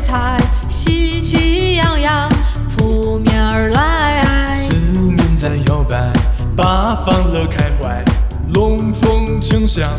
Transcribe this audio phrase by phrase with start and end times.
[0.00, 0.36] 彩，
[0.68, 2.28] 喜气洋洋
[2.76, 4.56] 扑面而来。
[4.56, 6.12] 四面在摇摆，
[6.56, 8.04] 八方乐开怀，
[8.54, 9.90] 龙凤呈祥，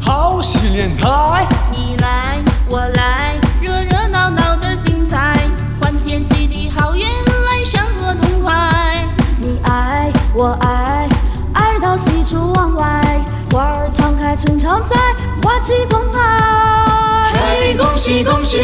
[0.00, 1.46] 好戏连台。
[1.72, 5.36] 你来我来，热热闹闹的精彩，
[5.80, 9.06] 欢天喜地好运来，山河痛快。
[9.38, 11.08] 你爱我爱，
[11.54, 13.20] 爱到喜出望外，
[13.50, 14.96] 花儿常开春常在，
[15.42, 16.39] 花气澎湃。
[17.80, 18.58] 恭喜恭喜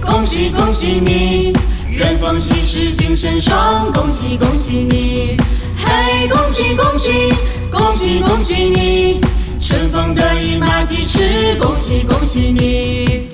[0.00, 1.52] 恭喜恭喜你，
[1.94, 5.36] 人逢喜事精神爽，恭喜恭喜你。
[5.76, 7.12] 嘿，恭喜恭喜
[7.70, 9.20] 恭喜恭喜你，
[9.60, 13.28] 春风得意马蹄驰，恭喜恭喜你。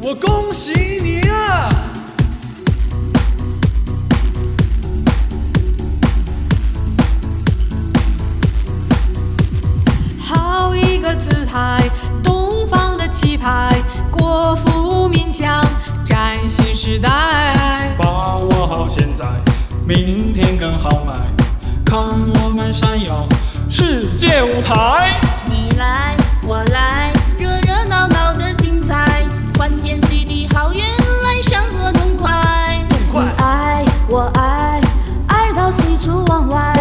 [0.00, 1.07] 我恭喜你
[11.08, 11.78] 个姿态，
[12.22, 13.70] 东方的气派，
[14.12, 15.64] 国富民强，
[16.04, 17.96] 崭新时代。
[17.96, 19.24] 把握好现在，
[19.86, 21.14] 明天更豪迈。
[21.82, 21.98] 看
[22.44, 23.26] 我们闪耀
[23.70, 25.18] 世界舞台。
[25.46, 26.14] 你来
[26.46, 27.10] 我来，
[35.88, 36.72] 喜出望外，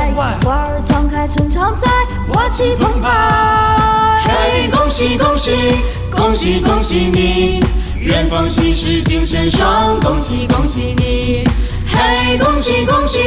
[0.43, 1.87] 花儿常开春常在，
[2.27, 4.21] 花气澎湃。
[4.25, 5.53] 嘿，恭喜恭喜
[6.11, 7.63] 恭喜恭喜你，
[8.05, 11.47] 人逢喜事精神爽，恭喜恭喜你。
[11.87, 13.23] 嘿，恭喜恭喜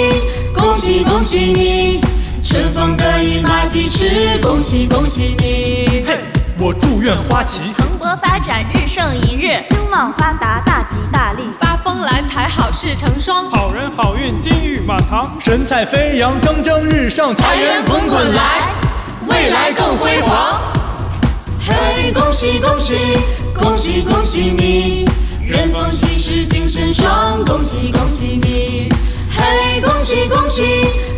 [0.52, 2.00] 恭喜恭喜你，
[2.44, 6.04] 春风得意马蹄驰，恭喜恭喜你。
[6.06, 6.18] 嘿，
[6.58, 9.62] 我祝愿花旗蓬勃发展，日盛一日。
[9.66, 10.79] 兴旺发达，大
[12.00, 13.50] 来财，好事成双。
[13.50, 18.68] 好人好运，金玉满堂，神采飞扬，蒸蒸日上，财源滚滚来，
[19.28, 20.60] 未来更辉煌。
[21.60, 22.96] 嘿，恭喜恭喜
[23.54, 25.04] 恭喜恭喜你，
[25.46, 28.88] 人逢喜事精神爽，恭喜恭喜你。
[29.30, 30.64] 嘿，恭喜恭喜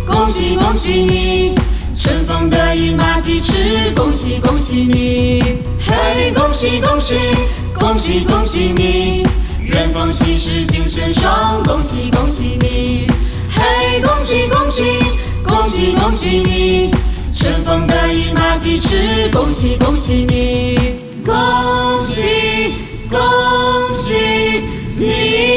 [0.07, 1.55] 恭喜恭喜你，
[1.97, 5.59] 春风得意马蹄驰，恭喜恭喜你。
[5.87, 7.17] 嘿，恭喜恭喜
[7.79, 9.27] 恭喜恭喜你，
[9.65, 13.07] 人逢喜事精神爽，恭喜恭喜你。
[13.51, 14.85] 嘿，恭喜恭喜
[15.47, 16.91] 恭喜恭喜你，
[17.35, 18.97] 春风得意马蹄疾，
[19.33, 22.75] 恭喜恭喜你，恭喜
[23.11, 24.65] 恭喜
[24.97, 25.52] 你，